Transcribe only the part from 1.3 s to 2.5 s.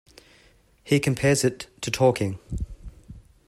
it to "talking".